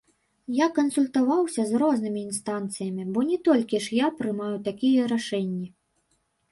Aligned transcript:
Я 0.59 0.67
кансультаваўся 0.77 1.65
з 1.71 1.81
рознымі 1.83 2.21
інстанцыямі, 2.29 3.03
бо 3.17 3.27
не 3.31 3.37
толькі 3.49 3.83
ж 3.85 4.01
я 4.05 4.11
прымаю 4.19 4.53
такія 4.71 5.01
рашэнні. 5.13 5.67